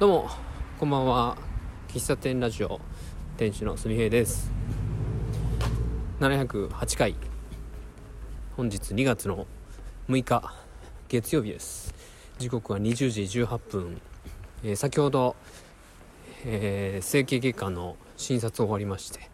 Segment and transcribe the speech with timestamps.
[0.00, 0.30] どうも
[0.80, 1.36] こんばんは。
[1.86, 2.80] 喫茶店ラジオ
[3.36, 4.50] 店主のすみへいです。
[6.18, 7.14] 708回
[8.56, 9.46] 本日2月の
[10.08, 10.52] 6日
[11.06, 11.94] 月曜日です。
[12.38, 14.00] 時刻は20時18分、
[14.64, 15.36] えー、先ほど、
[16.44, 19.30] えー、整形外科の診察終わりまして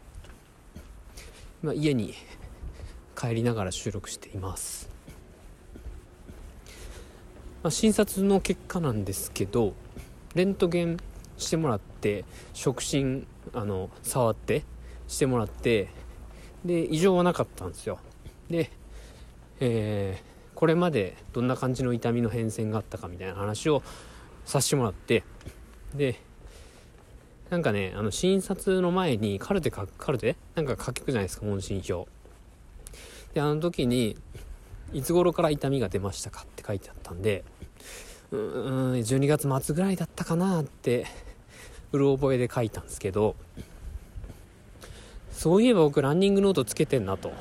[1.62, 2.12] 今家に
[3.16, 4.90] 帰りながら収録しています。
[7.62, 9.72] まあ、診察の結果なんですけど
[10.34, 10.96] レントゲン
[11.36, 14.62] してもらって触診あの触って
[15.08, 15.88] してもらって
[16.64, 17.98] で異常はなかったんですよ。
[18.48, 18.70] で、
[19.60, 23.82] えー、これまでどんな感じの痛みの変遷があったかみたいな話を
[24.44, 25.24] させてもらって
[25.94, 26.20] で
[27.48, 30.36] なんかねあの診察の前にカルテ書くカルテ？
[30.54, 32.06] なんか書くじゃないですか問診票。
[33.34, 34.16] であの時に
[34.92, 37.44] いつ頃から痛みが出ましたかって書いてあったんで
[38.32, 41.06] うん12月末ぐらいだったかなって
[41.92, 43.34] うる覚えで書いたんですけど
[45.32, 47.30] そういえば僕ランニングノートつけてんなと。
[47.30, 47.34] うん。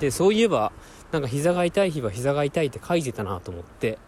[0.00, 0.72] でそういえば
[1.12, 3.98] なんか膝が痛い日は膝が痛いって書いてたなと思って。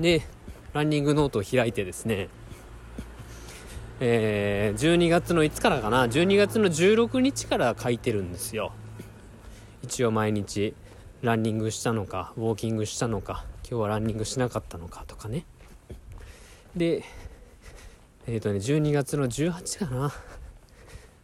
[0.00, 0.22] で
[0.72, 2.28] ランニングノートを開いてですね。
[4.00, 8.72] えー、12月のいつからかな？12月の16日から書いてるんですよ。
[9.84, 10.74] 一応毎日
[11.22, 15.44] ランニングしたのかウォーキングしたのか今日はランニングしなかったのかとかね。
[16.74, 17.04] で
[18.26, 20.12] えっ、ー、とね12月の18かな。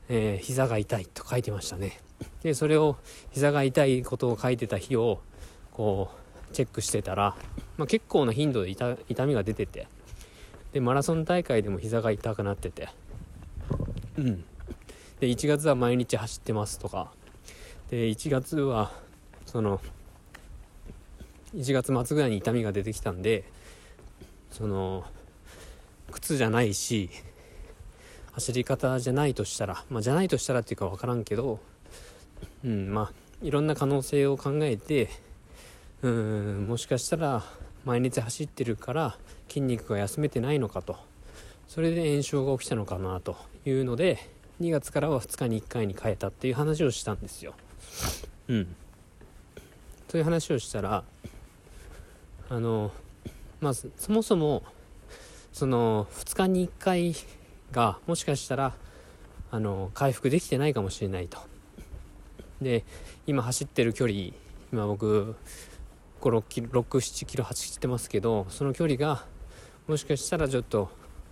[0.08, 1.98] えー、膝が痛いと書いてましたね。
[2.42, 2.96] でそれを
[3.30, 5.20] 膝が痛いことを書いてた日を
[5.72, 7.34] こうチェックしてたら、
[7.78, 9.88] まあ、結構な頻度で痛みが出てて。
[10.72, 12.90] でマラソン大会でも膝が痛くなってて。
[14.18, 14.44] うん。
[15.20, 17.10] で1月は毎日走ってますとか。
[17.88, 18.92] で1月は
[19.56, 19.80] その
[21.54, 23.44] 1月末ぐらいに痛みが出てきたんで
[24.50, 25.02] その
[26.10, 27.08] 靴じゃないし
[28.32, 31.58] 走り方じゃないとしたらまあじゃないとしたらっていうか分からんけど
[32.66, 35.08] うんまあいろんな可能性を考えて
[36.02, 37.42] うんもしかしたら
[37.86, 39.16] 毎日走ってるから
[39.48, 40.98] 筋肉が休めてないのかと。
[41.66, 44.18] それで炎症が起きたのかなというので
[44.60, 47.54] 2月からは2日に1回に変えたっていう話をしたんですよ。
[48.48, 48.76] うん。
[50.08, 51.04] そういう話をしたら
[52.48, 52.92] あの
[53.60, 54.62] まずそもそも
[55.52, 57.14] その2日に1回
[57.72, 58.74] がもしかしたら
[59.50, 61.38] あの回復できてないかもしれないと。
[62.60, 62.84] で
[63.26, 64.30] 今走ってる距離
[64.72, 65.34] 今僕
[66.20, 69.24] 6キロ6 7キロ走ってますけどその距離が
[69.86, 70.90] もしかしたらちょっと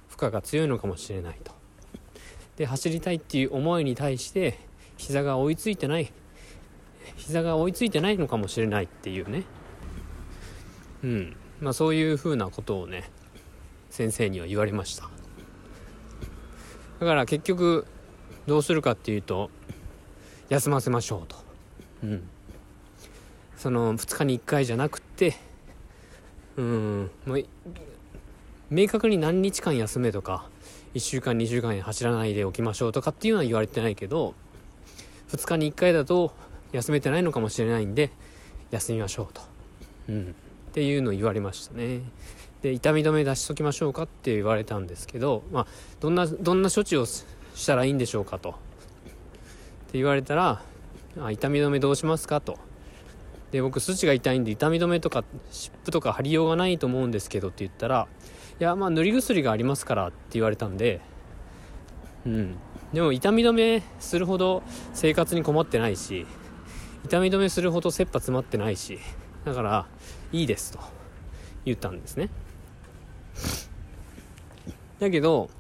[0.08, 1.52] 負荷が強いのかもしれないと。
[2.56, 4.58] で走りたいっていう思いに対して
[4.96, 6.12] 膝が追いついてない
[7.16, 9.44] 膝が追いついてないのかもしれないっていうね。
[11.03, 11.37] うん。
[11.60, 13.10] まあそういうふうなことをね
[13.91, 15.09] 先生には言われました。
[17.00, 17.87] だから結局
[18.47, 19.50] どうするかっていうと
[20.48, 21.37] 休ませましょうと。
[22.03, 22.28] うん。
[23.56, 25.36] その2日に1回じゃなくって
[26.56, 27.10] うん。
[27.26, 27.44] もう
[28.71, 30.48] 明確に何日間休めとか
[30.94, 34.34] 1週間2週間走らないでおきましょうとかっていうのは言われてないけど
[35.31, 36.32] 2日に1回だと
[36.74, 38.10] 休めてないのかもしれないんで
[38.72, 39.42] 休みましょうと、
[40.08, 40.34] うん、
[40.70, 42.00] っていうのを言われましたね。
[42.62, 45.66] で痛み止め出しときましょうかって言われたんですけど、まあ、
[46.00, 47.22] どんなどんな処置をし
[47.66, 48.50] たらいいんでしょうかと。
[48.50, 50.62] って言われたら
[51.20, 52.58] あ痛み止めどうしますかと。
[53.52, 58.08] で僕筋が痛いんで痛み止めとか湿布とか貼りようがないと思うんですけどって言ったら
[58.58, 61.00] いやまあ塗り薬がありますからって言われたんで
[62.26, 62.56] うん。
[62.92, 64.62] でも痛み止めするほど
[64.92, 66.26] 生活に困ってないし
[67.04, 68.98] 痛み止めするほど切羽詰まってないし
[69.44, 69.87] だから
[70.32, 70.81] いいですと
[71.65, 72.31] 言ったんですね。
[75.00, 75.50] だけど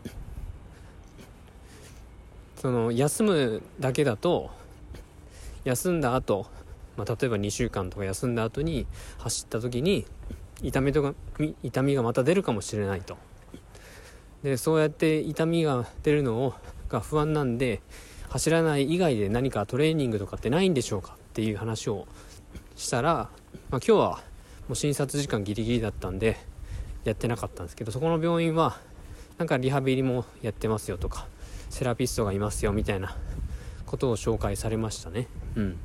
[2.56, 4.50] その休むだけだと
[5.64, 6.46] 休んだ後、
[6.96, 8.86] まあ、例えば2週間とか休んだ後に
[9.18, 10.06] 走った時に
[10.62, 11.14] 痛みとか
[11.62, 13.18] 痛みがまた出るかもしれないと。
[14.42, 16.54] でそうやって痛みが出るの
[16.88, 17.80] が不安なんで
[18.28, 22.06] 走らない以外で何かトレーニングとかってないんでしょうかっていう話を
[22.76, 23.28] したら、まあ、
[23.70, 24.10] 今日は
[24.68, 26.36] もう診察時間ギリギリだったんで
[27.02, 28.78] やってなかったんですけどそこの病院は
[29.36, 31.26] なんかリハビリもやってますよとか
[31.70, 33.16] セラピストがいますよみたいな
[33.84, 35.26] ことを紹介されましたね。
[35.56, 35.76] うん。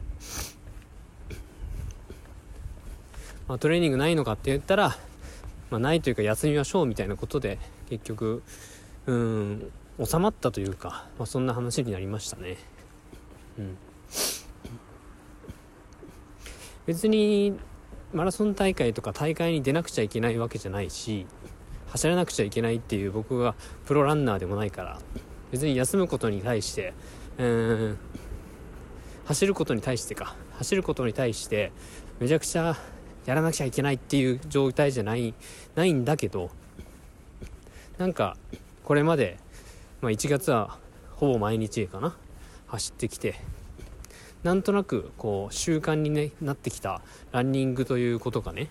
[3.47, 4.97] まあ、トレーニングないのかって言ったら、
[5.71, 7.57] まあ、ないというか休みましょうみたいなことで
[7.89, 8.43] 結局
[9.07, 9.71] うん
[10.05, 12.57] 収まったというか、まあ、そんな話になりましたね。
[13.57, 13.77] うん
[16.85, 17.57] 別に
[18.13, 21.27] マラソン大会とか大会に出なくちゃいけないわけじゃないし
[21.87, 23.55] 走らなくちゃいけないっていう僕が
[23.85, 24.99] プロランナーでもないから
[25.51, 26.93] 別に休むことに対して
[27.37, 27.97] うん
[29.25, 31.71] 走ることに対してか走ることに対して
[32.19, 32.75] めちゃくちゃ
[33.25, 35.35] やらなくちゃいけないっていう状態じゃない
[35.75, 36.49] ないんだけど
[37.99, 38.37] なんか
[38.83, 39.37] これまで、
[40.01, 40.79] まあ、1月は
[41.15, 42.15] ほぼ毎日かな
[42.65, 43.35] 走ってきて
[44.43, 47.01] なんとなくこう習慣に、ね、なってきた
[47.31, 48.69] ランニングということがね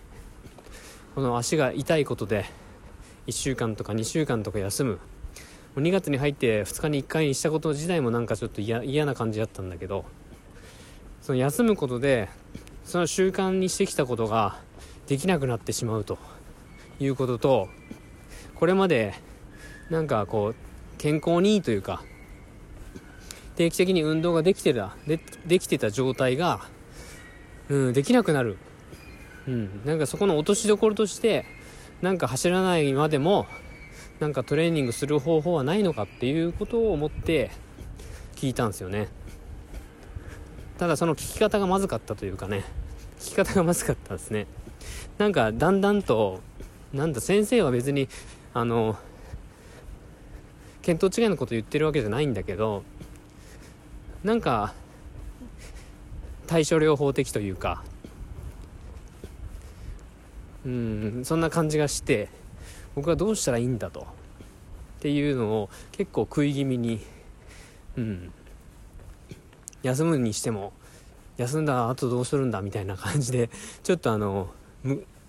[1.13, 2.45] この足が痛いことで
[3.27, 4.99] 1週間とか2週間とか休む。
[5.75, 10.03] 2月に入って2日に1回にしたこと自体もなんかちょっと嫌な感じだったんだけど
[11.21, 12.27] その休むことで
[12.83, 14.59] その習慣にしてきたことが
[15.07, 16.17] できなくなってしまうと
[16.99, 17.69] いうことと
[18.55, 19.13] これまで
[19.89, 20.55] なんかこう
[20.97, 22.03] 健康にいいというか
[23.59, 26.61] 定期的に運動ができてたでできてた状態が、
[27.67, 28.57] うん、できなくなる、
[29.49, 31.43] うん、なんかそこの落としどころとして
[32.01, 33.47] なんか走らないまでも
[34.21, 37.51] なんかトレーニングする方法はないのかっていうことを思って
[38.37, 39.09] 聞いたんですよね。
[40.77, 42.63] ただその聞き方がまずかったというかね。
[43.19, 44.47] 聞き方がまずかったですね。
[45.17, 46.39] なんかだんだんと
[46.93, 48.07] なんだ先生は別に
[48.53, 48.97] あの
[50.83, 52.83] 見当違いのこと言ってるわけじゃないんだけど
[54.23, 54.73] なんか
[56.47, 57.83] 対処療法的というか。
[60.65, 62.27] うんそんな感じがして
[62.93, 64.01] 僕はどうしたらいいんだと。
[64.01, 66.99] っていうのを結構食い気味に
[67.97, 68.31] うん。
[69.83, 70.73] 休むにしても
[71.37, 73.49] 休んだ後どうするんだみたいな感じで
[73.83, 74.49] ちょっとあの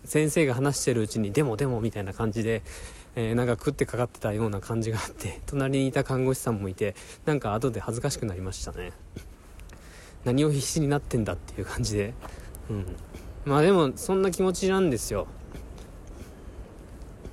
[0.05, 2.63] 先生が話してるうちにでもでもみたいな感じで、
[3.17, 8.93] えー、なんか食ってかかってたような感じがあって 隣にいた看護師さんもいてなんか後で恥ずかしくなりましたね。
[10.25, 12.15] 何を必死になってんだっていう感じで。
[12.69, 12.87] うん。
[13.45, 15.27] まあでもそんな気持ちなんですよ。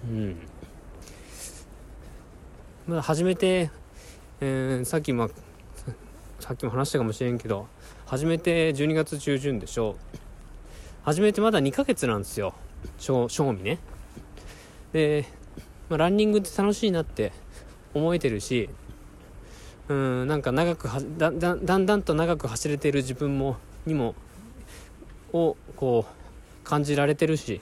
[0.10, 0.38] うん。
[2.88, 3.70] まだ初めて、
[4.40, 5.30] えー、さっきま
[6.40, 7.68] さっきも話したかもしれんけど
[8.06, 9.98] 初めて12月中旬でしょ
[11.04, 12.54] 始めてまだ2ヶ月なんですよ。
[12.98, 13.80] 正味ね。
[14.92, 15.26] で、
[15.90, 17.32] まあ、ランニングって楽しいなって
[17.94, 18.70] 思えてるし
[19.90, 23.56] うんなんか長くだだだんだんと長く走れてる自分も
[23.86, 24.16] にも
[25.34, 27.62] をこう感じられてるし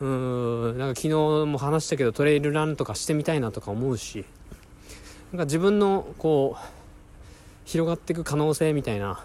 [0.00, 1.10] うんなんか昨日
[1.46, 4.24] も話したけどトレイルランとかしてみたいなとか思うし
[5.32, 6.76] なんか自分のこう
[7.64, 9.22] 広がっていく可能性みたいな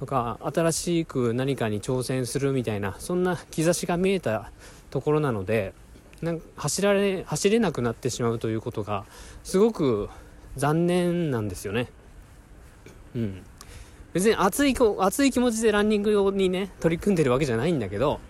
[0.00, 4.50] とか新しく何かに挑戦するみたいなそんな兆しが見えた
[4.90, 5.74] ところなので
[6.22, 9.04] なんか走られ走れなくなってしまうということが
[9.42, 10.08] すごく
[10.56, 11.88] 残念なんですよね。
[13.16, 13.42] うん、
[14.12, 18.20] 別に熱い熱い気持ちでランニング用にね取り組んでるわけじゃないんだけど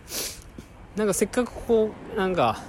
[0.97, 2.61] なんかせっかくこうなんか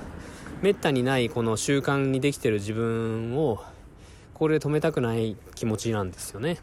[0.62, 3.64] めったにないこの習慣にできてる自分を
[4.34, 6.58] これで止めたくない気持ちなんですよね。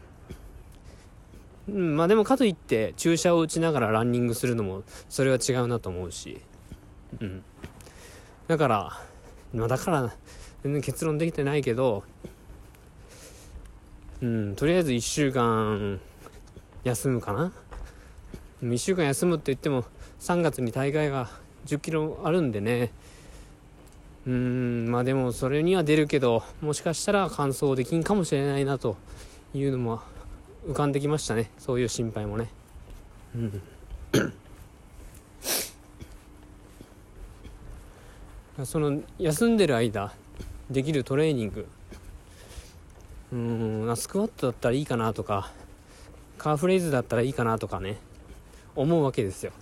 [1.67, 6.41] うん、まあでもかといって注射を打ちながらランニングするのもそれは違うなと思うし、
[7.19, 7.43] うん。
[8.51, 8.99] だから、
[9.53, 10.13] まあだから
[10.63, 12.03] 全然結論できてないけど、
[14.21, 16.01] うん、とりあえず1週間
[16.83, 17.53] 休むかな。
[18.61, 19.85] 1週間休むって言っても
[20.19, 21.29] 3月に大会が
[21.65, 22.91] 10キロあるんでね、
[24.27, 28.97] うーんまあでもそれには出るけどもしかしたら完走できんかもしれないなと
[29.53, 30.01] いうのも
[30.67, 31.51] 浮かんできましたね。
[31.57, 32.49] そういう心配もね。
[33.33, 33.61] うん。
[38.65, 40.13] その休んでる間
[40.69, 41.67] できるトレーニング。
[43.31, 45.51] うんスクワットだったらいいかなとか
[46.37, 47.97] カーフレーズだったらいいかなとかね
[48.75, 49.53] 思うわけですよ。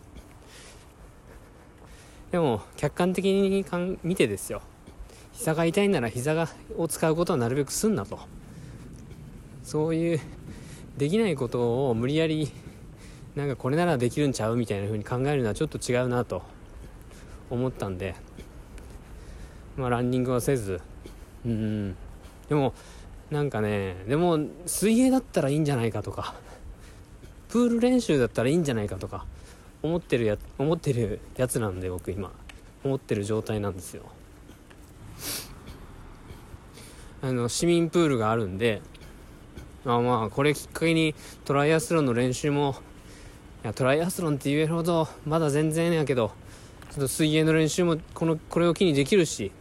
[2.31, 4.61] でも客観的にかん見てですよ。
[5.33, 8.19] 膝が痛いなら膝がを使うことはなるべくすんなと。
[9.63, 10.19] そういう
[10.97, 12.51] できないことを無理やり
[13.35, 16.41] なんかこれならできるんちゃうみたいな風に考えるのはちょっと違うなと
[17.51, 18.15] 思ったんで。
[19.79, 20.81] まあランニングはせず。
[21.45, 21.95] うん。
[22.49, 22.73] でも
[23.31, 26.35] なんかねでも水泳だったらいいんじゃないかとか。
[27.47, 29.25] プール練習だったらいいんじゃないかとか。
[29.81, 32.31] 思ってるや思ってるやつなんで僕今。
[32.83, 34.03] 思ってる状態なんですよ。
[37.21, 38.81] あの市民プールがあるんで。
[39.85, 42.75] あまあこれきっかけにトライアスロンの練習も
[43.63, 46.33] いやトライアスロンって言えるほどまだ全然やけど
[46.91, 49.53] ちょっと水泳の練習もこのこれを機にできるし。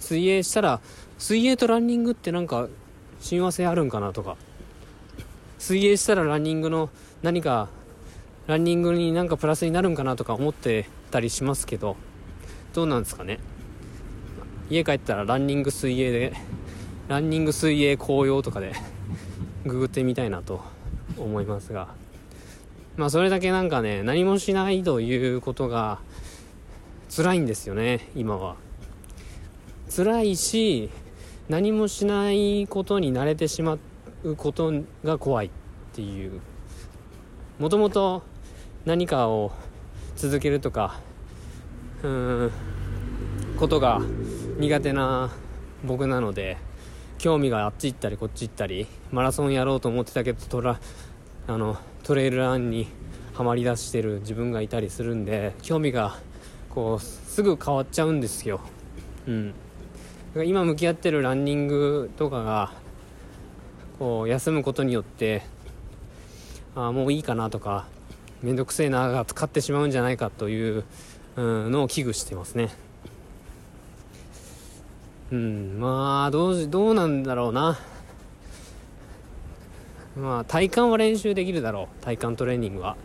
[0.00, 0.80] 水泳したら
[1.18, 2.68] 水泳とランニングってなんか
[3.20, 4.36] 親和性あるんかなとか。
[5.58, 6.88] 水泳したらランニングの
[7.22, 7.68] 何か
[8.46, 11.96] ランニングになんかプラスになるんかなとか思ってたりしますけど。
[12.72, 13.40] どうなんですかね。
[14.70, 16.32] 家帰ったらランニング水泳で
[17.08, 18.72] ランニング水泳紅葉とかで
[19.66, 20.62] ググってみたいなと
[21.18, 21.88] 思いますが。
[22.96, 25.98] まあそれだけなんかね何もしないということが
[27.14, 28.56] 辛いんですよね今は。
[29.94, 30.88] 辛いし
[31.48, 33.76] 何もしないことに慣れてしま
[34.22, 35.50] うことが怖いっ
[35.92, 36.40] ていう。
[37.58, 38.22] もともと
[38.86, 39.50] 何かを
[40.16, 41.00] 続けるとか
[42.02, 42.52] うーん
[43.58, 44.00] ことが
[44.58, 45.30] 苦手な
[45.84, 46.56] 僕なので
[47.18, 50.80] 興味があっち行ったりこっち行ったりマラソンやろうと思ってたけどトラ
[51.46, 52.88] あのトレイルランに
[53.34, 56.16] はまりだしてる自分がいたりするんで興味が
[56.70, 58.60] こうすぐ変わっちゃうんですよ。
[59.26, 59.54] うん。
[60.36, 62.72] 今向き合ってるランニングとかが
[63.98, 65.42] こう休むことによって
[66.76, 67.88] あもういいかなとか
[68.40, 70.84] 面倒くせえなが使ってしまうんじゃないかという、
[71.34, 72.70] うん、のを危惧してますね。
[75.32, 77.78] うんまあどうどうなんだろうな。
[80.16, 82.96] まあ体幹は練習できるだろう体幹トレーニングは。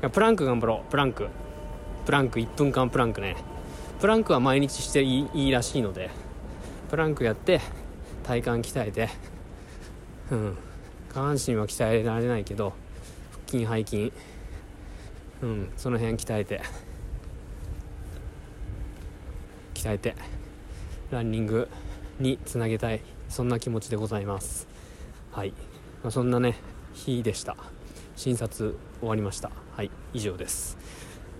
[0.00, 1.26] いやプランク頑張ろうプランク。
[2.06, 3.36] プランク1分間プランクね。
[4.00, 6.27] プランクは毎日していいいいらしいので。
[6.88, 7.60] プランクやって
[8.22, 9.08] 体幹鍛えて
[10.30, 10.56] うん。
[11.12, 12.74] 下半身は鍛えられないけど
[13.48, 14.12] 腹筋背筋
[15.42, 15.72] うん。
[15.76, 16.62] その辺鍛えて
[19.74, 20.14] 鍛えて
[21.10, 21.68] ランニング
[22.18, 23.00] につなげたい。
[23.28, 24.66] そんな気持ちでございます。
[25.32, 25.50] はい、
[26.02, 26.56] まあ、そんなね
[26.94, 27.56] 日でした。
[28.16, 29.50] 診察終わりました。
[29.76, 29.90] はい。
[30.12, 30.76] 以上です。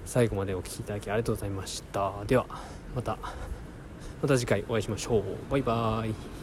[0.04, 2.12] 最後までお聴きいただきありがとうございました。
[2.26, 2.46] では
[2.94, 3.18] また。
[4.22, 5.22] また次回お会いしましょう。
[5.50, 6.37] バイバーイ。